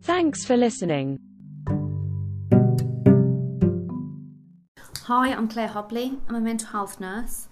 Thanks 0.00 0.44
for 0.44 0.56
listening. 0.56 1.20
Hi, 5.04 5.32
I'm 5.32 5.46
Claire 5.46 5.68
Hobley. 5.68 6.18
I'm 6.28 6.34
a 6.34 6.40
mental 6.40 6.70
health 6.70 6.98
nurse. 6.98 7.46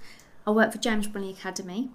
I 0.45 0.51
work 0.51 0.73
for 0.73 0.79
James 0.79 1.07
Brindley 1.07 1.35
Academy. 1.35 1.91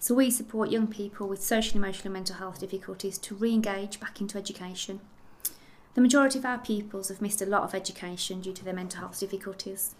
So 0.00 0.14
we 0.14 0.30
support 0.30 0.70
young 0.70 0.86
people 0.86 1.28
with 1.28 1.42
social, 1.42 1.76
emotional 1.78 2.06
and 2.06 2.14
mental 2.14 2.36
health 2.36 2.60
difficulties 2.60 3.18
to 3.18 3.34
re-engage 3.34 3.98
back 4.00 4.20
into 4.20 4.38
education. 4.38 5.00
The 5.94 6.00
majority 6.00 6.38
of 6.38 6.44
our 6.44 6.58
pupils 6.58 7.08
have 7.08 7.20
missed 7.20 7.42
a 7.42 7.46
lot 7.46 7.62
of 7.62 7.74
education 7.74 8.40
due 8.40 8.52
to 8.52 8.64
their 8.64 8.74
mental 8.74 9.00
health 9.00 9.18
difficulties 9.18 9.94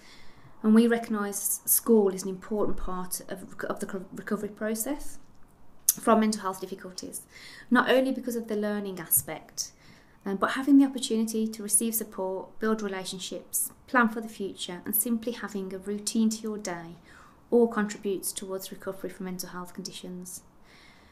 and 0.62 0.75
we 0.75 0.87
recognise 0.87 1.61
school 1.65 2.09
is 2.09 2.25
an 2.25 2.29
important 2.29 2.77
part 2.77 3.20
of, 3.29 3.55
of 3.65 3.80
the 3.80 4.03
recovery 4.12 4.48
process 4.48 5.19
from 6.01 6.20
mental 6.20 6.42
health 6.42 6.61
difficulties, 6.61 7.23
not 7.70 7.91
only 7.91 8.12
because 8.12 8.37
of 8.37 8.48
the 8.48 8.56
learning 8.56 8.98
aspect, 8.98 9.73
um, 10.27 10.37
but 10.37 10.53
having 10.53 10.78
the 10.78 10.84
opportunity 10.84 11.47
to 11.47 11.62
receive 11.62 11.95
support, 11.95 12.59
build 12.59 12.83
relationships, 12.83 13.73
plan 13.87 14.09
for 14.09 14.20
the 14.20 14.28
future, 14.28 14.83
and 14.84 14.95
simply 14.95 15.33
having 15.33 15.73
a 15.73 15.78
routine 15.78 16.28
to 16.28 16.42
your 16.42 16.59
day 16.59 16.97
all 17.51 17.69
contributes 17.69 18.33
towards 18.33 18.70
recovery 18.70 19.11
from 19.11 19.27
mental 19.27 19.51
health 19.51 19.75
conditions. 19.75 20.43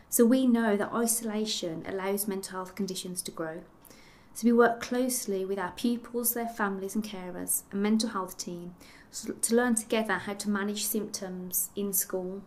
So 0.09 0.25
we 0.25 0.47
know 0.47 0.77
that 0.77 0.93
isolation 0.93 1.85
allows 1.87 2.29
mental 2.29 2.53
health 2.53 2.75
conditions 2.75 3.23
to 3.23 3.31
grow. 3.31 3.63
So 4.35 4.45
we 4.47 4.53
work 4.53 4.81
closely 4.81 5.45
with 5.45 5.59
our 5.59 5.73
pupils, 5.73 6.35
their 6.35 6.49
families 6.49 6.95
and 6.95 7.03
carers, 7.03 7.63
and 7.73 7.83
mental 7.83 8.11
health 8.11 8.37
team 8.37 8.75
to 9.41 9.55
learn 9.55 9.75
together 9.75 10.15
how 10.15 10.35
to 10.35 10.51
manage 10.51 10.85
symptoms 10.85 11.71
in 11.75 11.93
school. 11.93 12.43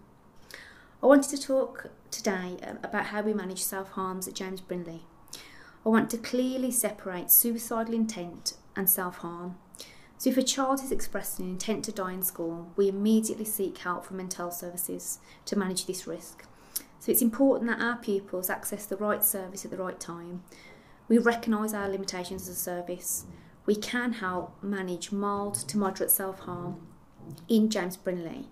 I 1.02 1.08
wanted 1.08 1.30
to 1.31 1.41
talk 1.41 1.88
today 2.11 2.58
um, 2.63 2.80
about 2.83 3.06
how 3.08 3.22
we 3.22 3.33
manage 3.33 3.63
self-harms 3.63 4.28
at 4.28 4.35
James 4.35 4.61
Brindley. 4.61 5.03
I 5.85 5.89
want 5.89 6.09
to 6.11 6.17
clearly 6.17 6.72
separate 6.72 7.31
suicidal 7.31 7.94
intent 7.94 8.53
and 8.75 8.89
self-harm 8.89 9.58
so 10.20 10.30
if 10.30 10.36
a 10.36 10.44
child 10.44 10.84
is 10.84 10.92
expressing 10.92 11.45
an 11.45 11.52
intent 11.52 11.86
to 11.86 11.94
die 11.94 12.12
in 12.12 12.23
school, 12.23 12.73
we 12.75 12.89
immediately 12.89 13.45
seek 13.45 13.78
help 13.78 14.03
from 14.03 14.17
mental 14.17 14.52
services 14.52 15.20
to 15.45 15.58
manage 15.58 15.86
this 15.86 16.06
risk. 16.06 16.44
So 17.00 17.14
it's 17.14 17.22
important 17.22 17.70
that 17.70 17.81
our 17.81 17.95
pupils 17.95 18.50
access 18.50 18.86
the 18.86 18.97
right 18.97 19.23
service 19.23 19.64
at 19.64 19.72
the 19.72 19.78
right 19.78 19.97
time. 19.97 20.44
We 21.08 21.20
recognise 21.20 21.73
our 21.73 21.88
limitations 21.88 22.50
as 22.50 22.58
a 22.58 22.59
service. 22.59 23.28
We 23.66 23.78
can 23.78 24.12
help 24.12 24.62
manage 24.62 25.14
mild 25.14 25.56
to 25.56 25.78
moderate 25.78 26.12
self-harm 26.12 26.86
in 27.47 27.70
James 27.70 27.95
Brindley. 27.95 28.50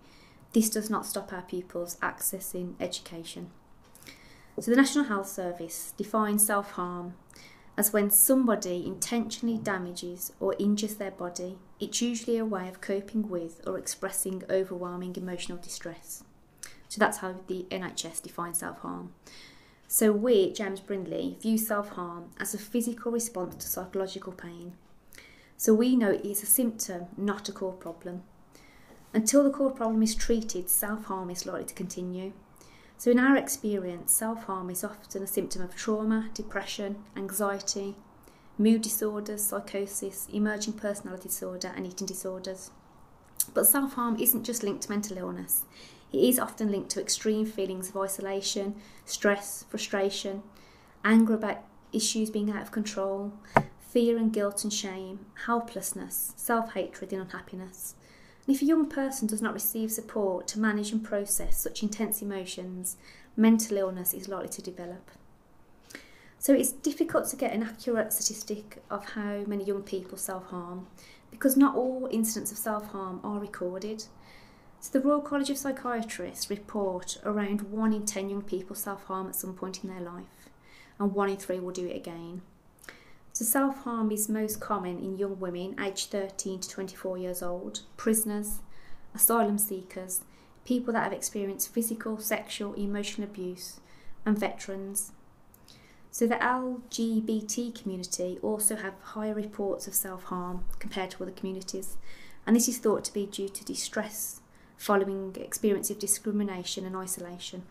This 0.53 0.69
does 0.69 0.89
not 0.89 1.05
stop 1.05 1.33
our 1.33 1.41
pupils 1.41 1.97
accessing 2.01 2.75
education. 2.79 3.51
So 4.57 4.71
the 4.71 4.77
National 4.77 5.03
Health 5.03 5.27
Service 5.27 5.93
defines 5.97 6.47
self-harm 6.47 7.15
as 7.77 7.93
when 7.93 8.09
somebody 8.09 8.85
intentionally 8.87 9.59
damages 9.59 10.33
or 10.39 10.55
injures 10.57 10.95
their 10.95 11.11
body, 11.11 11.59
it's 11.79 12.01
usually 12.01 12.37
a 12.37 12.45
way 12.45 12.67
of 12.67 12.81
coping 12.81 13.29
with 13.29 13.61
or 13.67 13.77
expressing 13.77 14.43
overwhelming 14.49 15.15
emotional 15.15 15.59
distress. 15.59 16.23
So 16.89 16.99
that's 16.99 17.19
how 17.19 17.35
the 17.45 17.67
NHS 17.69 18.23
defines 18.23 18.59
self 18.59 18.79
harm. 18.79 19.13
So 19.87 20.11
we, 20.11 20.51
James 20.51 20.79
Brindley, 20.79 21.37
view 21.41 21.57
self 21.57 21.89
harm 21.89 22.31
as 22.39 22.53
a 22.55 22.57
physical 22.57 23.11
response 23.11 23.55
to 23.55 23.67
psychological 23.67 24.33
pain. 24.33 24.73
So 25.55 25.73
we 25.73 25.95
know 25.95 26.11
it 26.11 26.25
is 26.25 26.41
a 26.41 26.47
symptom, 26.47 27.05
not 27.15 27.47
a 27.47 27.51
core 27.51 27.73
problem. 27.73 28.23
Until 29.13 29.43
the 29.43 29.51
core 29.51 29.71
problem 29.71 30.01
is 30.01 30.15
treated, 30.15 30.69
self 30.69 31.05
harm 31.05 31.29
is 31.29 31.45
likely 31.45 31.65
to 31.65 31.73
continue. 31.75 32.33
So, 32.99 33.11
in 33.11 33.19
our 33.19 33.37
experience, 33.37 34.11
self 34.11 34.45
harm 34.45 34.69
is 34.69 34.83
often 34.83 35.21
a 35.21 35.27
symptom 35.27 35.61
of 35.61 35.75
trauma, 35.75 36.29
depression, 36.33 36.97
anxiety, 37.15 37.95
mood 38.57 38.81
disorders, 38.81 39.43
psychosis, 39.43 40.27
emerging 40.33 40.73
personality 40.73 41.29
disorder, 41.29 41.71
and 41.75 41.85
eating 41.85 42.07
disorders. 42.07 42.71
But 43.53 43.67
self 43.67 43.93
harm 43.93 44.17
isn't 44.19 44.43
just 44.43 44.63
linked 44.63 44.83
to 44.83 44.91
mental 44.91 45.17
illness, 45.17 45.65
it 46.11 46.23
is 46.23 46.39
often 46.39 46.71
linked 46.71 46.89
to 46.91 47.01
extreme 47.01 47.45
feelings 47.45 47.89
of 47.89 47.97
isolation, 47.97 48.75
stress, 49.05 49.65
frustration, 49.69 50.41
anger 51.03 51.35
about 51.35 51.63
issues 51.93 52.29
being 52.29 52.49
out 52.49 52.61
of 52.61 52.71
control, 52.71 53.33
fear 53.79 54.17
and 54.17 54.33
guilt 54.33 54.63
and 54.63 54.73
shame, 54.73 55.25
helplessness, 55.45 56.33
self 56.35 56.73
hatred, 56.73 57.11
and 57.13 57.21
unhappiness. 57.21 57.95
And 58.47 58.55
if 58.55 58.61
a 58.61 58.65
young 58.65 58.87
person 58.87 59.27
does 59.27 59.41
not 59.41 59.53
receive 59.53 59.91
support 59.91 60.47
to 60.47 60.59
manage 60.59 60.93
and 60.93 61.03
process 61.03 61.61
such 61.61 61.83
intense 61.83 62.21
emotions, 62.21 62.95
mental 63.35 63.77
illness 63.77 64.13
is 64.13 64.29
likely 64.29 64.47
to 64.49 64.61
develop. 64.61 65.11
So 66.39 66.53
it's 66.53 66.71
difficult 66.71 67.27
to 67.29 67.35
get 67.35 67.53
an 67.53 67.63
accurate 67.63 68.13
statistic 68.13 68.81
of 68.89 69.11
how 69.11 69.43
many 69.47 69.65
young 69.65 69.83
people 69.83 70.17
self 70.17 70.45
harm 70.45 70.87
because 71.29 71.57
not 71.57 71.75
all 71.75 72.07
incidents 72.09 72.51
of 72.51 72.57
self 72.57 72.91
harm 72.91 73.19
are 73.23 73.39
recorded. 73.39 74.05
So 74.79 74.97
the 74.97 75.05
Royal 75.05 75.21
College 75.21 75.49
of 75.49 75.57
Psychiatrists 75.57 76.49
report 76.49 77.17
around 77.25 77.61
1 77.63 77.93
in 77.93 78.05
10 78.05 78.29
young 78.29 78.43
people 78.43 78.75
self 78.75 79.03
harm 79.05 79.27
at 79.27 79.35
some 79.35 79.55
point 79.55 79.83
in 79.83 79.89
their 79.89 80.01
life, 80.01 80.49
and 80.99 81.13
1 81.13 81.29
in 81.29 81.37
3 81.37 81.59
will 81.59 81.71
do 81.71 81.87
it 81.87 81.97
again. 81.97 82.43
So 83.37 83.45
self 83.45 83.83
harm 83.83 84.09
is 84.11 84.27
most 84.27 84.59
common 84.59 84.97
in 84.97 85.19
young 85.19 85.39
women 85.39 85.75
aged 85.79 86.09
13 86.09 86.59
to 86.59 86.67
24 86.67 87.19
years 87.19 87.43
old, 87.43 87.81
prisoners, 87.95 88.61
asylum 89.13 89.59
seekers, 89.59 90.21
people 90.65 90.91
that 90.93 91.03
have 91.03 91.13
experienced 91.13 91.71
physical, 91.71 92.17
sexual, 92.17 92.73
emotional 92.73 93.27
abuse, 93.27 93.79
and 94.25 94.35
veterans. 94.35 95.11
So 96.09 96.25
the 96.25 96.33
LGBT 96.37 97.79
community 97.79 98.39
also 98.41 98.75
have 98.75 98.95
higher 98.99 99.35
reports 99.35 99.85
of 99.85 99.93
self-harm 99.93 100.65
compared 100.79 101.11
to 101.11 101.21
other 101.21 101.31
communities, 101.31 101.97
and 102.47 102.55
this 102.55 102.67
is 102.67 102.79
thought 102.79 103.03
to 103.03 103.13
be 103.13 103.27
due 103.27 103.49
to 103.49 103.63
distress 103.63 104.41
following 104.77 105.35
experience 105.39 105.91
of 105.91 105.99
discrimination 105.99 106.87
and 106.87 106.95
isolation. 106.95 107.67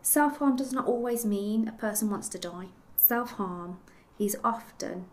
Self-harm 0.00 0.56
does 0.56 0.72
not 0.72 0.86
always 0.86 1.26
mean 1.26 1.68
a 1.68 1.72
person 1.72 2.08
wants 2.08 2.30
to 2.30 2.38
die 2.38 2.68
self 3.08 3.30
harm 3.32 3.78
is 4.18 4.36
often 4.44 5.06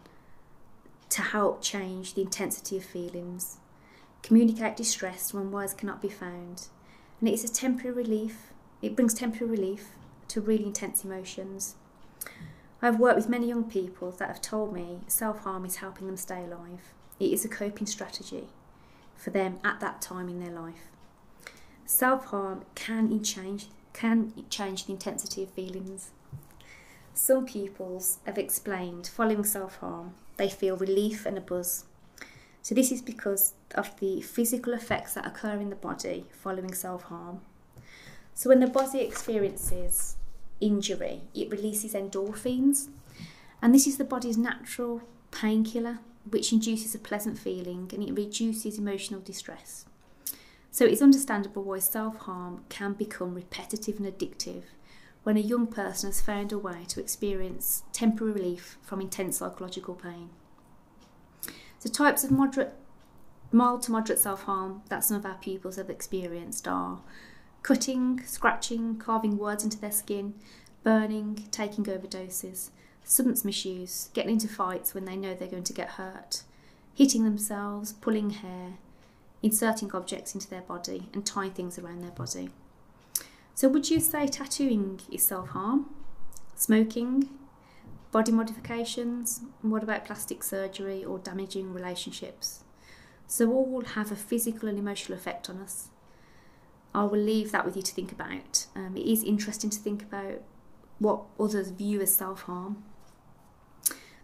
to 1.08 1.22
help 1.22 1.62
change 1.62 2.14
the 2.14 2.22
intensity 2.22 2.76
of 2.76 2.84
feelings, 2.84 3.60
communicate 4.22 4.76
distress 4.76 5.34
when 5.34 5.50
words 5.50 5.74
cannot 5.74 6.02
be 6.02 6.10
found, 6.10 6.68
and 7.22 7.30
it 7.30 7.34
is 7.34 7.46
a 7.46 7.54
temporary 7.54 7.96
relief. 7.96 8.52
It 8.82 8.98
brings 8.98 9.14
temporary 9.14 9.50
relief 9.50 9.92
to 10.28 10.42
really 10.42 10.66
intense 10.66 11.06
emotions. 11.06 11.76
I've 12.82 13.00
worked 13.00 13.16
with 13.16 13.30
many 13.30 13.48
young 13.48 13.64
people 13.64 14.12
that 14.12 14.28
have 14.28 14.42
told 14.42 14.74
me 14.74 15.00
self 15.08 15.40
harm 15.46 15.64
is 15.64 15.78
helping 15.78 16.08
them 16.08 16.18
stay 16.18 16.44
alive. 16.44 16.94
It 17.18 17.32
is 17.32 17.46
a 17.46 17.50
coping 17.50 17.88
strategy 17.88 18.50
for 19.16 19.30
them 19.30 19.60
at 19.64 19.80
that 19.80 20.02
time 20.02 20.28
in 20.28 20.42
their 20.42 20.52
life. 20.52 20.90
Self 21.86 22.26
harm 22.26 22.66
can 22.76 23.24
change 23.24 23.68
can 23.94 24.34
change 24.50 24.86
the 24.86 24.92
intensity 24.92 25.44
of 25.44 25.50
feelings. 25.52 26.12
Some 27.18 27.46
pupils 27.46 28.20
have 28.26 28.38
explained 28.38 29.08
following 29.08 29.46
self 29.46 29.78
harm, 29.78 30.16
they 30.36 30.50
feel 30.50 30.76
relief 30.76 31.26
and 31.26 31.38
a 31.38 31.42
buzz. 31.42 31.86
So, 32.62 32.76
this 32.76 32.92
is 32.92 33.02
because 33.02 33.54
of 33.74 33.98
the 34.02 34.20
physical 34.20 34.74
effects 34.74 35.14
that 35.14 35.26
occur 35.26 35.54
in 35.54 35.70
the 35.70 35.78
body 35.78 36.26
following 36.32 36.74
self 36.74 37.04
harm. 37.04 37.40
So, 38.34 38.50
when 38.50 38.60
the 38.60 38.68
body 38.68 39.00
experiences 39.00 40.18
injury, 40.60 41.22
it 41.34 41.50
releases 41.50 41.94
endorphins, 41.94 42.90
and 43.62 43.74
this 43.74 43.88
is 43.88 43.98
the 43.98 44.04
body's 44.04 44.38
natural 44.38 45.02
painkiller, 45.32 46.00
which 46.30 46.52
induces 46.52 46.96
a 46.96 47.00
pleasant 47.00 47.40
feeling 47.40 47.90
and 47.94 48.04
it 48.04 48.14
reduces 48.14 48.78
emotional 48.78 49.22
distress. 49.22 49.86
So, 50.70 50.84
it's 50.84 51.02
understandable 51.02 51.64
why 51.64 51.80
self 51.80 52.18
harm 52.18 52.66
can 52.68 52.92
become 52.92 53.36
repetitive 53.36 54.02
and 54.02 54.06
addictive 54.06 54.64
when 55.26 55.38
a 55.38 55.42
young 55.42 55.66
person 55.66 56.08
has 56.08 56.22
found 56.22 56.52
a 56.52 56.58
way 56.58 56.86
to 56.88 57.00
experience 57.00 57.82
temporary 57.92 58.32
relief 58.32 58.78
from 58.84 59.02
intense 59.02 59.38
psychological 59.38 59.96
pain. 59.96 60.30
So, 61.80 61.90
types 61.90 62.24
of 62.24 62.30
moderate, 62.30 62.76
mild 63.52 63.82
to 63.84 63.92
moderate 63.92 64.20
self 64.20 64.44
harm 64.44 64.84
that 64.90 65.04
some 65.04 65.18
of 65.18 65.26
our 65.26 65.34
pupils 65.34 65.78
have 65.78 65.90
experienced 65.90 66.68
are 66.68 67.00
cutting, 67.64 68.22
scratching, 68.24 68.98
carving 68.98 69.40
words 69.40 69.64
into 69.64 69.80
their 69.80 69.92
skin, 69.92 70.36
burning, 70.84 71.48
taking 71.50 71.86
overdoses, 71.86 72.70
substance 73.04 73.44
misuse, 73.44 74.12
getting 74.14 74.34
into 74.34 74.48
fights 74.48 74.94
when 74.94 75.06
they 75.06 75.16
know 75.16 75.34
they're 75.34 75.48
going 75.48 75.64
to 75.64 75.74
get 75.74 75.90
hurt, 75.90 76.44
hitting 76.94 77.24
themselves, 77.24 77.94
pulling 77.94 78.30
hair, 78.30 78.74
inserting 79.42 79.92
objects 79.92 80.36
into 80.36 80.48
their 80.48 80.62
body, 80.62 81.10
and 81.14 81.26
tying 81.26 81.50
things 81.50 81.80
around 81.80 82.04
their 82.04 82.12
body. 82.12 82.52
So, 83.56 83.70
would 83.70 83.90
you 83.90 84.02
say 84.02 84.28
tattooing 84.28 85.00
is 85.10 85.24
self 85.24 85.50
harm? 85.50 85.86
Smoking? 86.56 87.30
Body 88.12 88.34
modifications? 88.34 89.40
What 89.62 89.82
about 89.82 90.04
plastic 90.04 90.44
surgery 90.44 91.06
or 91.06 91.20
damaging 91.20 91.74
relationships? 91.74 92.66
So, 93.28 93.50
all 93.50 93.66
will 93.66 93.86
have 93.86 94.12
a 94.12 94.18
physical 94.18 94.68
and 94.68 94.78
emotional 94.78 95.18
effect 95.18 95.50
on 95.50 95.60
us. 95.60 95.88
I 96.94 97.06
will 97.06 97.18
leave 97.18 97.54
that 97.54 97.64
with 97.64 97.78
you 97.78 97.82
to 97.82 97.94
think 97.94 98.12
about. 98.12 98.66
Um, 98.76 98.98
it 98.98 99.06
is 99.06 99.24
interesting 99.24 99.70
to 99.70 99.80
think 99.80 100.04
about 100.04 100.42
what 101.00 101.22
others 101.40 101.70
view 101.70 102.02
as 102.02 102.14
self 102.14 102.42
harm. 102.42 102.84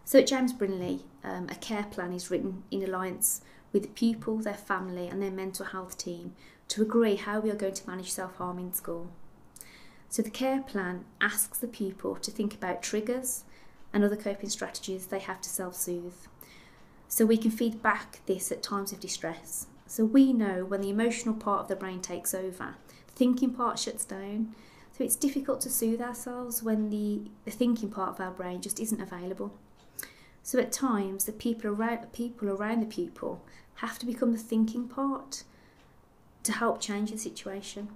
So, 0.04 0.18
at 0.18 0.26
James 0.26 0.52
Brindley, 0.52 1.06
um, 1.24 1.46
a 1.48 1.54
care 1.54 1.84
plan 1.84 2.12
is 2.12 2.30
written 2.30 2.64
in 2.70 2.82
alliance 2.82 3.40
with 3.72 3.84
the 3.84 3.88
pupil, 3.88 4.36
their 4.36 4.52
family, 4.52 5.08
and 5.08 5.22
their 5.22 5.30
mental 5.30 5.64
health 5.64 5.96
team 5.96 6.34
to 6.68 6.82
agree 6.82 7.16
how 7.16 7.40
we 7.40 7.50
are 7.50 7.54
going 7.54 7.72
to 7.72 7.88
manage 7.88 8.12
self 8.12 8.36
harm 8.36 8.58
in 8.58 8.74
school. 8.74 9.10
So, 10.12 10.20
the 10.20 10.28
care 10.28 10.60
plan 10.60 11.06
asks 11.22 11.56
the 11.58 11.66
pupil 11.66 12.16
to 12.16 12.30
think 12.30 12.52
about 12.52 12.82
triggers 12.82 13.44
and 13.94 14.04
other 14.04 14.14
coping 14.14 14.50
strategies 14.50 15.06
they 15.06 15.20
have 15.20 15.40
to 15.40 15.48
self 15.48 15.74
soothe. 15.74 16.26
So, 17.08 17.24
we 17.24 17.38
can 17.38 17.50
feed 17.50 17.82
back 17.82 18.20
this 18.26 18.52
at 18.52 18.62
times 18.62 18.92
of 18.92 19.00
distress. 19.00 19.68
So, 19.86 20.04
we 20.04 20.34
know 20.34 20.66
when 20.66 20.82
the 20.82 20.90
emotional 20.90 21.34
part 21.34 21.62
of 21.62 21.68
the 21.68 21.76
brain 21.76 22.02
takes 22.02 22.34
over, 22.34 22.74
the 23.06 23.12
thinking 23.14 23.54
part 23.54 23.78
shuts 23.78 24.04
down. 24.04 24.54
So, 24.92 25.02
it's 25.02 25.16
difficult 25.16 25.62
to 25.62 25.70
soothe 25.70 26.02
ourselves 26.02 26.62
when 26.62 26.90
the, 26.90 27.22
the 27.46 27.50
thinking 27.50 27.88
part 27.88 28.10
of 28.10 28.20
our 28.20 28.32
brain 28.32 28.60
just 28.60 28.80
isn't 28.80 29.00
available. 29.00 29.54
So 30.42 30.58
at 30.58 30.72
times, 30.72 31.24
the 31.24 31.32
people 31.32 31.70
around, 31.70 32.12
people 32.12 32.50
around 32.50 32.82
the 32.82 32.86
pupil 32.86 33.42
have 33.76 33.98
to 34.00 34.04
become 34.04 34.32
the 34.32 34.38
thinking 34.38 34.88
part 34.88 35.44
to 36.42 36.52
help 36.52 36.82
change 36.82 37.12
the 37.12 37.16
situation. 37.16 37.88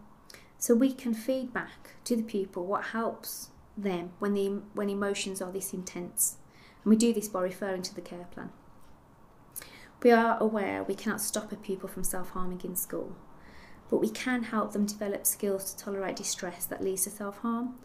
So 0.67 0.75
we 0.75 0.93
can 0.93 1.15
feed 1.15 1.53
back 1.53 1.95
to 2.03 2.17
the 2.17 2.25
pupil 2.25 2.67
what 2.67 2.87
helps 2.87 3.51
them 3.77 4.11
when 4.19 4.35
the 4.35 4.49
when 4.75 4.91
emotions 4.91 5.41
are 5.41 5.53
this 5.53 5.73
intense, 5.73 6.39
and 6.83 6.91
we 6.91 6.97
do 6.97 7.13
this 7.13 7.29
by 7.29 7.43
referring 7.43 7.83
to 7.83 7.95
the 7.95 8.01
care 8.01 8.27
plan. 8.33 8.51
We 10.03 10.11
are 10.11 10.37
aware 10.41 10.83
we 10.83 10.97
cannot 10.97 11.21
stop 11.21 11.53
a 11.53 11.57
pupil 11.57 11.89
from 11.89 12.03
self 12.03 12.31
harming 12.31 12.63
in 12.65 12.75
school, 12.75 13.15
but 13.89 13.99
we 13.99 14.09
can 14.09 14.43
help 14.43 14.73
them 14.73 14.87
develop 14.87 15.25
skills 15.25 15.73
to 15.73 15.85
tolerate 15.85 16.17
distress 16.17 16.67
that 16.67 16.83
leads 16.83 17.05
to 17.05 17.11
self 17.11 17.39
harm 17.39 17.77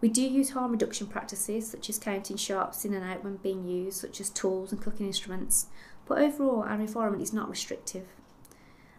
we 0.00 0.08
do 0.08 0.22
use 0.22 0.50
harm 0.50 0.72
reduction 0.72 1.06
practices 1.06 1.68
such 1.70 1.88
as 1.88 1.98
counting 1.98 2.36
sharps 2.36 2.84
in 2.84 2.92
and 2.92 3.02
out 3.02 3.24
when 3.24 3.36
being 3.36 3.66
used, 3.66 3.98
such 3.98 4.20
as 4.20 4.28
tools 4.30 4.70
and 4.70 4.80
cooking 4.80 5.06
instruments, 5.06 5.66
but 6.06 6.18
overall 6.18 6.62
our 6.62 6.80
environment 6.80 7.22
is 7.22 7.32
not 7.32 7.48
restrictive. 7.48 8.06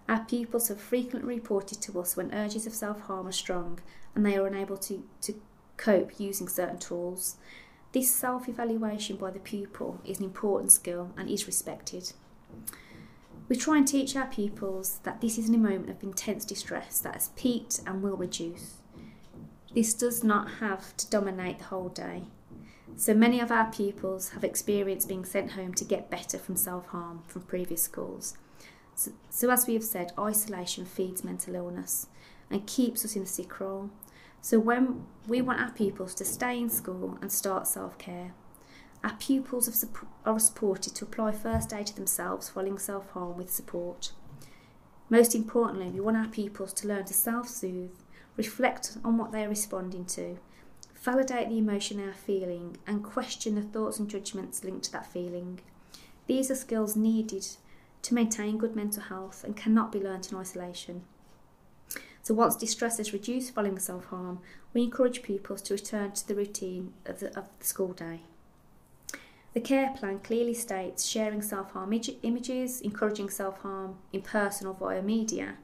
Our 0.09 0.23
pupils 0.23 0.69
have 0.69 0.79
frequently 0.79 1.35
reported 1.35 1.81
to 1.81 1.99
us 1.99 2.15
when 2.15 2.33
urges 2.33 2.65
of 2.65 2.73
self 2.73 3.01
harm 3.01 3.27
are 3.27 3.31
strong 3.33 3.79
and 4.15 4.25
they 4.25 4.37
are 4.37 4.47
unable 4.47 4.77
to, 4.77 5.03
to 5.21 5.33
cope 5.75 6.19
using 6.19 6.47
certain 6.47 6.79
tools. 6.79 7.35
This 7.91 8.13
self 8.13 8.47
evaluation 8.47 9.17
by 9.17 9.31
the 9.31 9.39
pupil 9.39 10.01
is 10.05 10.19
an 10.19 10.25
important 10.25 10.71
skill 10.71 11.11
and 11.17 11.29
is 11.29 11.47
respected. 11.47 12.13
We 13.49 13.55
try 13.55 13.77
and 13.77 13.87
teach 13.87 14.15
our 14.15 14.27
pupils 14.27 14.99
that 15.03 15.21
this 15.21 15.37
is 15.37 15.49
a 15.49 15.57
moment 15.57 15.89
of 15.89 16.03
intense 16.03 16.43
distress 16.43 16.99
that 16.99 17.13
has 17.13 17.29
peaked 17.29 17.81
and 17.85 18.01
will 18.01 18.17
reduce. 18.17 18.77
This 19.73 19.93
does 19.93 20.23
not 20.23 20.51
have 20.59 20.95
to 20.97 21.09
dominate 21.09 21.59
the 21.59 21.65
whole 21.65 21.89
day. 21.89 22.23
So 22.95 23.13
many 23.13 23.39
of 23.39 23.51
our 23.51 23.69
pupils 23.71 24.29
have 24.29 24.43
experienced 24.43 25.07
being 25.07 25.23
sent 25.23 25.51
home 25.51 25.73
to 25.75 25.85
get 25.85 26.09
better 26.09 26.37
from 26.37 26.55
self 26.55 26.87
harm 26.87 27.23
from 27.27 27.43
previous 27.43 27.83
schools. 27.83 28.37
So, 28.97 29.11
so, 29.29 29.51
as 29.51 29.67
we 29.67 29.75
have 29.75 29.83
said, 29.83 30.11
isolation 30.17 30.83
feeds 30.83 31.23
mental 31.23 31.53
illness 31.53 32.07
and 32.49 32.65
keeps 32.65 33.05
us 33.05 33.15
in 33.15 33.21
the 33.21 33.27
sick 33.27 33.59
role. 33.59 33.91
So, 34.41 34.59
when 34.59 35.05
we 35.27 35.39
want 35.39 35.61
our 35.61 35.69
pupils 35.69 36.15
to 36.15 36.25
stay 36.25 36.59
in 36.59 36.67
school 36.67 37.19
and 37.21 37.31
start 37.31 37.67
self 37.67 37.99
care, 37.99 38.33
our 39.03 39.13
pupils 39.19 39.85
are 40.25 40.39
supported 40.39 40.95
to 40.95 41.05
apply 41.05 41.31
first 41.33 41.71
aid 41.73 41.85
to 41.87 41.95
themselves 41.95 42.49
following 42.49 42.79
self 42.79 43.11
harm 43.11 43.37
with 43.37 43.51
support. 43.51 44.13
Most 45.11 45.35
importantly, 45.35 45.89
we 45.89 45.99
want 45.99 46.17
our 46.17 46.27
pupils 46.27 46.73
to 46.73 46.87
learn 46.87 47.05
to 47.05 47.13
self 47.13 47.47
soothe 47.47 47.91
reflect 48.35 48.97
on 49.05 49.19
what 49.19 49.31
they 49.31 49.43
are 49.43 49.49
responding 49.49 50.05
to, 50.05 50.39
validate 50.95 51.49
the 51.49 51.59
emotion 51.59 51.97
they 51.97 52.03
are 52.03 52.13
feeling, 52.13 52.77
and 52.87 53.03
question 53.03 53.53
the 53.53 53.61
thoughts 53.61 53.99
and 53.99 54.09
judgments 54.09 54.63
linked 54.63 54.85
to 54.85 54.91
that 54.91 55.05
feeling. 55.05 55.59
These 56.25 56.49
are 56.49 56.55
skills 56.55 56.95
needed 56.95 57.45
to 58.07 58.13
maintain 58.13 58.57
good 58.57 58.73
mental 58.73 59.03
health 59.03 59.43
and 59.43 59.57
cannot 59.57 59.91
be 59.91 59.99
learnt 59.99 60.31
in 60.31 60.37
isolation. 60.37 61.01
So, 62.21 62.33
once 62.33 62.55
distress 62.55 62.99
is 62.99 63.11
reduced 63.11 63.53
following 63.53 63.79
self 63.79 64.05
harm, 64.05 64.39
we 64.73 64.83
encourage 64.83 65.21
pupils 65.21 65.61
to 65.63 65.73
return 65.73 66.13
to 66.13 66.27
the 66.27 66.35
routine 66.35 66.93
of 67.05 67.19
the, 67.19 67.27
of 67.37 67.49
the 67.59 67.65
school 67.65 67.91
day. 67.91 68.21
The 69.53 69.59
care 69.59 69.93
plan 69.97 70.19
clearly 70.19 70.53
states 70.53 71.05
sharing 71.05 71.41
self 71.41 71.71
harm 71.71 71.91
images, 72.23 72.79
encouraging 72.79 73.29
self 73.29 73.59
harm 73.59 73.97
in 74.13 74.21
person 74.21 74.67
or 74.67 74.73
via 74.73 75.01
media, 75.01 75.57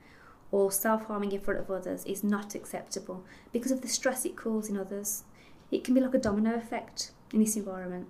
or 0.52 0.70
self 0.70 1.06
harming 1.06 1.32
in 1.32 1.40
front 1.40 1.62
of 1.62 1.72
others 1.72 2.04
is 2.04 2.26
not 2.26 2.56
acceptable 2.56 3.24
because 3.54 3.72
of 3.72 3.82
the 3.82 3.88
stress 3.88 4.26
it 4.26 4.36
causes 4.36 4.70
in 4.70 4.78
others. 4.78 5.24
It 5.72 5.86
can 5.86 5.94
be 5.94 6.02
like 6.02 6.14
a 6.14 6.20
domino 6.20 6.56
effect 6.56 7.12
in 7.32 7.40
this 7.40 7.56
environment. 7.56 8.08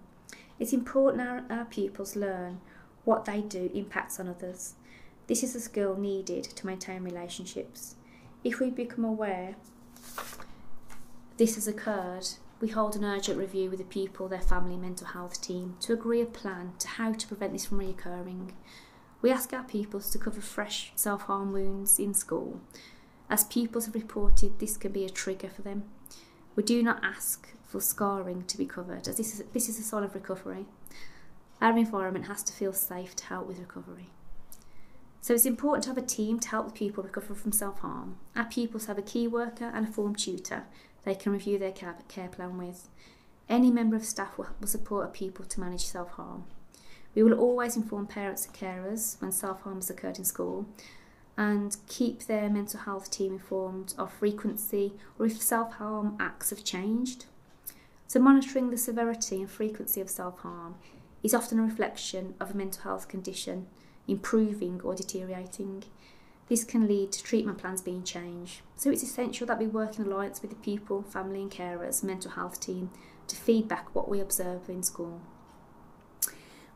It's 0.59 0.74
important 0.74 1.21
our, 1.21 1.44
our 1.50 1.65
pupils 1.65 2.15
learn 2.15 2.62
what 3.04 3.26
they 3.26 3.42
do 3.42 3.70
impacts 3.74 4.20
on 4.20 4.28
others. 4.28 4.76
This 5.28 5.44
is 5.44 5.56
a 5.56 5.60
skill 5.60 5.96
needed 5.96 6.44
to 6.44 6.66
maintain 6.66 7.04
relationships. 7.04 7.96
If 8.44 8.60
we 8.60 8.70
become 8.70 9.06
aware 9.06 9.56
this 11.38 11.56
has 11.56 11.68
occurred, 11.68 12.28
we 12.60 12.70
hold 12.70 12.96
an 12.96 13.04
urgent 13.04 13.38
review 13.40 13.70
with 13.70 13.80
the 13.80 13.86
pupil, 13.86 14.28
their 14.28 14.40
family, 14.40 14.78
mental 14.78 15.08
health 15.08 15.42
team 15.42 15.76
to 15.82 15.94
agree 15.94 16.22
a 16.22 16.26
plan 16.26 16.74
to 16.80 16.88
how 16.88 17.12
to 17.12 17.28
prevent 17.28 17.54
this 17.54 17.66
from 17.66 17.80
reoccurring. 17.80 18.52
We 19.22 19.32
ask 19.32 19.52
our 19.54 19.64
pupils 19.64 20.10
to 20.12 20.18
cover 20.18 20.42
fresh 20.42 20.92
self 20.96 21.24
harm 21.24 21.52
wounds 21.52 22.00
in 22.00 22.14
school. 22.14 22.62
As 23.30 23.46
pupils 23.46 23.86
have 23.86 23.96
reported, 23.96 24.60
this 24.60 24.78
can 24.78 24.92
be 24.92 25.06
a 25.06 25.10
trigger 25.10 25.50
for 25.50 25.62
them. 25.62 25.84
We 26.56 26.64
do 26.64 26.84
not 26.84 27.04
ask 27.04 27.50
for 27.66 27.82
scarring 27.82 28.44
to 28.44 28.58
be 28.58 28.66
covered, 28.66 29.08
as 29.08 29.18
this 29.18 29.34
is, 29.40 29.44
this 29.54 29.68
is 29.68 29.80
a 29.80 29.84
sign 29.84 30.04
of 30.04 30.14
recovery. 30.14 30.66
Our 31.63 31.77
environment 31.77 32.25
has 32.25 32.44
to 32.44 32.51
feel 32.51 32.74
safe 32.74 33.15
to 33.15 33.25
help 33.27 33.48
with 33.48 33.57
recovery. 33.57 34.10
So 35.21 35.33
it's 35.33 35.45
important 35.45 35.86
to 35.86 35.92
have 35.92 35.98
a 35.98 36.06
team 36.06 36.38
to 36.42 36.50
help 36.50 36.68
the 36.68 36.74
pupil 36.74 37.06
recover 37.06 37.33
from 37.33 37.54
self 37.54 37.80
harm. 37.80 38.18
Our 38.36 38.44
pupils 38.44 38.88
have 38.88 38.98
a 38.98 39.01
key 39.01 39.30
worker 39.30 39.71
and 39.74 39.88
a 39.88 39.92
form 39.92 40.13
tutor 40.13 40.65
they 41.06 41.16
can 41.16 41.31
review 41.31 41.57
their 41.57 41.71
care 41.71 42.28
plan 42.28 42.57
with. 42.57 42.90
Any 43.47 43.71
member 43.71 43.95
of 43.95 44.04
staff 44.04 44.38
will, 44.38 44.49
will 44.59 44.68
support 44.68 45.06
a 45.06 45.07
pupil 45.07 45.45
to 45.45 45.59
manage 45.61 45.85
self 45.85 46.11
harm. 46.11 46.44
We 47.16 47.23
will 47.23 47.40
always 47.40 47.78
inform 47.78 48.07
parents 48.07 48.45
and 48.45 48.54
carers 48.54 49.21
when 49.21 49.31
self 49.31 49.61
harm 49.61 49.76
has 49.76 49.90
occurred 49.90 50.18
in 50.18 50.26
school 50.26 50.66
and 51.38 51.78
keep 51.88 52.23
their 52.23 52.49
mental 52.49 52.81
health 52.81 53.09
team 53.09 53.31
informed 53.31 53.94
of 53.97 54.11
frequency 54.11 54.95
or 55.18 55.28
if 55.28 55.42
self 55.42 55.76
harm 55.76 56.18
acts 56.19 56.49
have 56.49 56.66
changed. 56.66 57.23
So, 58.06 58.19
monitoring 58.19 58.69
the 58.69 58.78
severity 58.78 59.40
and 59.40 59.49
frequency 59.49 60.02
of 60.02 60.09
self 60.09 60.40
harm 60.40 60.76
is 61.23 61.33
often 61.33 61.57
a 61.57 61.63
reflection 61.63 62.35
of 62.39 62.51
a 62.51 62.57
mental 62.57 62.83
health 62.83 63.07
condition 63.07 63.68
improving 64.07 64.81
or 64.83 64.94
deteriorating. 64.94 65.83
This 66.49 66.65
can 66.65 66.87
lead 66.87 67.13
to 67.13 67.23
treatment 67.23 67.57
plans 67.57 67.81
being 67.81 68.03
changed. 68.03 68.61
So, 68.75 68.92
it's 68.92 69.01
essential 69.01 69.47
that 69.47 69.59
we 69.59 69.65
work 69.65 69.97
in 69.97 70.06
alliance 70.06 70.42
with 70.42 70.51
the 70.51 70.57
pupil, 70.57 71.01
family, 71.01 71.42
and 71.42 71.49
carers, 71.51 72.03
mental 72.03 72.31
health 72.31 72.59
team 72.59 72.92
to 73.27 73.35
feedback 73.35 73.95
what 73.95 74.09
we 74.09 74.19
observe 74.19 74.69
in 74.69 74.83
school. 74.83 75.21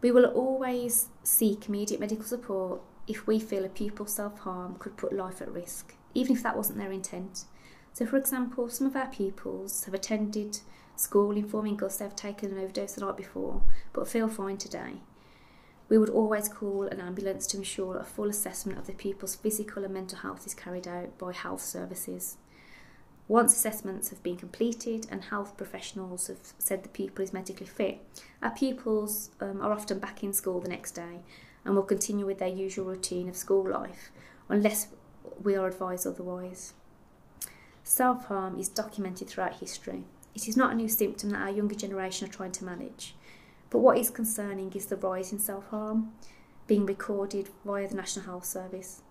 We 0.01 0.11
will 0.11 0.25
always 0.25 1.09
seek 1.23 1.67
immediate 1.67 1.99
medical 1.99 2.23
support 2.23 2.81
if 3.07 3.27
we 3.27 3.39
feel 3.39 3.65
a 3.65 3.69
pupil's 3.69 4.13
self 4.13 4.39
harm 4.39 4.75
could 4.79 4.95
put 4.95 5.13
life 5.13 5.41
at 5.41 5.51
risk, 5.51 5.95
even 6.13 6.35
if 6.35 6.43
that 6.43 6.55
wasn't 6.55 6.79
their 6.79 6.91
intent. 6.91 7.45
So, 7.97 8.05
for 8.05 8.17
example, 8.17 8.69
some 8.69 8.85
of 8.85 8.95
our 8.95 9.07
pupils 9.07 9.85
have 9.85 9.93
attended 9.95 10.59
school 10.95 11.35
informing 11.35 11.83
us 11.83 11.97
they've 11.97 12.15
taken 12.15 12.51
an 12.51 12.59
overdose 12.59 12.93
the 12.93 13.01
night 13.01 13.17
before 13.17 13.63
but 13.91 14.07
feel 14.07 14.27
fine 14.27 14.57
today. 14.57 15.01
We 15.89 15.97
would 15.97 16.11
always 16.11 16.47
call 16.47 16.83
an 16.83 17.01
ambulance 17.01 17.47
to 17.47 17.57
ensure 17.57 17.97
a 17.97 18.03
full 18.03 18.29
assessment 18.29 18.77
of 18.77 18.85
the 18.85 18.93
pupil's 18.93 19.33
physical 19.33 19.83
and 19.83 19.95
mental 19.95 20.19
health 20.19 20.45
is 20.45 20.53
carried 20.53 20.87
out 20.87 21.17
by 21.17 21.33
health 21.33 21.63
services. 21.63 22.37
Once 23.27 23.55
assessments 23.55 24.11
have 24.11 24.21
been 24.21 24.37
completed 24.37 25.07
and 25.09 25.23
health 25.23 25.57
professionals 25.57 26.27
have 26.27 26.53
said 26.59 26.83
the 26.83 26.89
pupil 26.89 27.23
is 27.23 27.33
medically 27.33 27.65
fit, 27.65 27.97
our 28.43 28.51
pupils 28.51 29.31
um, 29.41 29.59
are 29.59 29.73
often 29.73 29.97
back 29.97 30.21
in 30.21 30.33
school 30.33 30.59
the 30.59 30.69
next 30.69 30.91
day 30.91 31.23
and 31.65 31.73
will 31.73 31.81
continue 31.81 32.27
with 32.27 32.37
their 32.37 32.47
usual 32.47 32.85
routine 32.85 33.27
of 33.27 33.35
school 33.35 33.67
life 33.67 34.11
unless 34.49 34.89
we 35.41 35.55
are 35.55 35.65
advised 35.65 36.05
otherwise. 36.05 36.73
Self 37.87 38.25
harm 38.25 38.59
is 38.59 38.67
documented 38.67 39.29
throughout 39.29 39.61
history. 39.61 40.03
It 40.35 40.49
is 40.49 40.57
not 40.57 40.73
a 40.73 40.75
new 40.75 40.89
symptom 40.89 41.29
that 41.29 41.41
our 41.41 41.49
younger 41.49 41.73
generation 41.73 42.27
are 42.27 42.31
trying 42.31 42.51
to 42.51 42.65
manage, 42.65 43.15
but 43.69 43.79
what 43.79 43.97
is 43.97 44.09
concerning 44.09 44.73
is 44.73 44.87
the 44.87 44.97
rise 44.97 45.31
in 45.31 45.39
self 45.39 45.69
harm 45.69 46.11
being 46.67 46.85
recorded 46.85 47.47
via 47.65 47.87
the 47.87 47.95
National 47.95 48.25
Health 48.25 48.43
Service. 48.43 49.03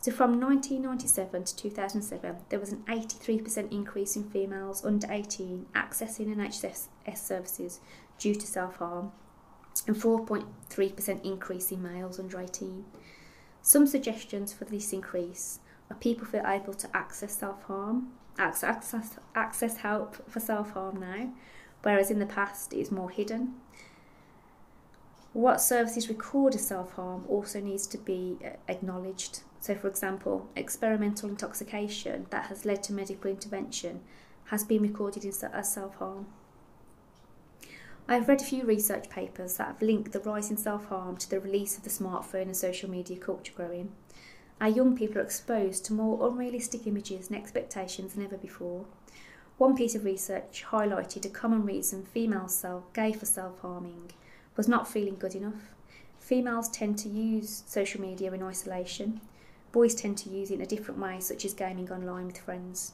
So 0.00 0.12
from 0.12 0.40
1997 0.40 1.42
to 1.42 1.56
2007, 1.56 2.36
there 2.50 2.60
was 2.60 2.70
an 2.70 2.84
83% 2.86 3.72
increase 3.72 4.14
in 4.14 4.30
females 4.30 4.84
under 4.84 5.10
18 5.10 5.66
accessing 5.74 6.32
NHS 6.36 6.86
services 7.18 7.80
due 8.16 8.36
to 8.36 8.46
self 8.46 8.76
harm, 8.76 9.10
and 9.88 9.96
4.3% 9.96 11.24
increase 11.24 11.72
in 11.72 11.82
males 11.82 12.20
under 12.20 12.40
18. 12.40 12.84
Some 13.60 13.88
suggestions 13.88 14.52
for 14.52 14.66
this 14.66 14.92
increase 14.92 15.58
are 15.90 15.96
people 15.96 16.26
feel 16.26 16.46
able 16.46 16.74
to 16.74 16.96
access 16.96 17.36
self 17.36 17.64
harm, 17.64 18.12
access, 18.38 19.18
access 19.34 19.76
help 19.78 20.30
for 20.30 20.40
self 20.40 20.72
harm 20.72 21.00
now, 21.00 21.32
whereas 21.82 22.10
in 22.10 22.18
the 22.18 22.26
past 22.26 22.72
it 22.72 22.78
is 22.78 22.90
more 22.90 23.10
hidden. 23.10 23.54
What 25.32 25.60
services 25.60 26.08
record 26.08 26.54
as 26.54 26.66
self 26.66 26.94
harm 26.94 27.24
also 27.28 27.60
needs 27.60 27.86
to 27.88 27.98
be 27.98 28.38
uh, 28.44 28.50
acknowledged. 28.68 29.40
So, 29.60 29.74
for 29.74 29.88
example, 29.88 30.48
experimental 30.56 31.28
intoxication 31.28 32.26
that 32.30 32.46
has 32.46 32.64
led 32.64 32.82
to 32.84 32.92
medical 32.92 33.30
intervention 33.30 34.00
has 34.46 34.64
been 34.64 34.82
recorded 34.82 35.24
as 35.24 35.72
self 35.72 35.96
harm. 35.96 36.26
I 38.08 38.14
have 38.14 38.28
read 38.28 38.40
a 38.40 38.44
few 38.44 38.64
research 38.64 39.08
papers 39.08 39.58
that 39.58 39.68
have 39.68 39.82
linked 39.82 40.10
the 40.10 40.18
rise 40.18 40.50
in 40.50 40.56
self 40.56 40.86
harm 40.86 41.16
to 41.18 41.30
the 41.30 41.38
release 41.38 41.76
of 41.76 41.84
the 41.84 41.90
smartphone 41.90 42.42
and 42.42 42.56
social 42.56 42.90
media 42.90 43.16
culture 43.16 43.52
growing. 43.54 43.92
Our 44.60 44.68
young 44.68 44.94
people 44.94 45.18
are 45.18 45.24
exposed 45.24 45.86
to 45.86 45.94
more 45.94 46.28
unrealistic 46.28 46.86
images 46.86 47.28
and 47.28 47.36
expectations 47.36 48.12
than 48.12 48.24
ever 48.24 48.36
before. 48.36 48.84
One 49.56 49.74
piece 49.74 49.94
of 49.94 50.04
research 50.04 50.64
highlighted 50.70 51.24
a 51.24 51.30
common 51.30 51.64
reason 51.64 52.04
females 52.04 52.54
self, 52.54 52.92
gay 52.92 53.12
for 53.12 53.24
self 53.24 53.60
harming 53.60 54.12
was 54.56 54.68
not 54.68 54.86
feeling 54.86 55.16
good 55.16 55.34
enough. 55.34 55.70
Females 56.18 56.68
tend 56.68 56.98
to 56.98 57.08
use 57.08 57.62
social 57.66 58.02
media 58.02 58.32
in 58.32 58.42
isolation. 58.42 59.22
Boys 59.72 59.94
tend 59.94 60.18
to 60.18 60.28
use 60.28 60.50
it 60.50 60.56
in 60.56 60.60
a 60.60 60.66
different 60.66 61.00
way, 61.00 61.20
such 61.20 61.46
as 61.46 61.54
gaming 61.54 61.90
online 61.90 62.26
with 62.26 62.38
friends. 62.38 62.92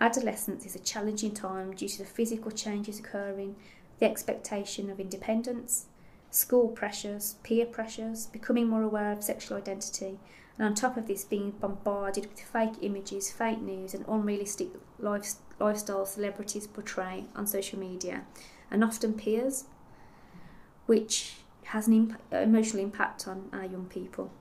Adolescence 0.00 0.66
is 0.66 0.76
a 0.76 0.80
challenging 0.80 1.32
time 1.32 1.74
due 1.74 1.88
to 1.88 1.98
the 1.98 2.04
physical 2.04 2.50
changes 2.50 2.98
occurring 2.98 3.56
the 3.98 4.06
expectation 4.06 4.90
of 4.90 5.00
independence, 5.00 5.86
school 6.30 6.68
pressures, 6.68 7.36
peer 7.42 7.64
pressures, 7.64 8.26
becoming 8.26 8.68
more 8.68 8.82
aware 8.82 9.12
of 9.12 9.24
sexual 9.24 9.56
identity, 9.56 10.18
and 10.58 10.66
on 10.66 10.74
top 10.74 10.96
of 10.96 11.06
this, 11.06 11.24
being 11.24 11.52
bombarded 11.52 12.26
with 12.26 12.40
fake 12.40 12.74
images, 12.80 13.30
fake 13.30 13.60
news, 13.60 13.94
and 13.94 14.04
unrealistic 14.08 14.68
life, 14.98 15.34
lifestyle 15.60 16.04
celebrities 16.04 16.66
portray 16.66 17.26
on 17.36 17.46
social 17.46 17.78
media, 17.78 18.24
and 18.70 18.82
often 18.82 19.14
peers, 19.14 19.64
which 20.86 21.36
has 21.66 21.86
an 21.86 21.94
imp- 21.94 22.22
uh, 22.32 22.38
emotional 22.38 22.82
impact 22.82 23.28
on 23.28 23.48
our 23.52 23.64
young 23.64 23.86
people. 23.86 24.32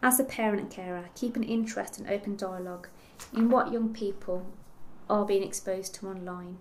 As 0.00 0.20
a 0.20 0.24
parent 0.24 0.60
and 0.60 0.70
carer, 0.70 1.08
keep 1.14 1.34
an 1.34 1.42
interest 1.42 1.98
and 1.98 2.08
open 2.08 2.36
dialogue 2.36 2.88
in 3.34 3.50
what 3.50 3.72
young 3.72 3.92
people 3.92 4.46
are 5.10 5.24
being 5.24 5.42
exposed 5.42 5.94
to 5.96 6.08
online. 6.08 6.58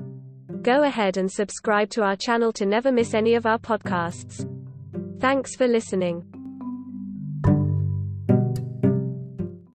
Go 0.64 0.82
ahead 0.84 1.18
and 1.18 1.32
subscribe 1.32 1.92
to 1.92 2.02
our 2.02 2.16
channel 2.16 2.52
to 2.54 2.66
never 2.66 2.92
miss 2.92 3.14
any 3.14 3.36
of 3.36 3.46
our 3.46 3.60
podcasts. 3.60 4.50
Thanks 5.20 5.56
for 5.56 5.68
listening. 5.68 6.31